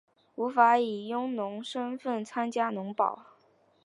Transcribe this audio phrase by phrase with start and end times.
[0.33, 3.23] 无法以佃农身分参加农保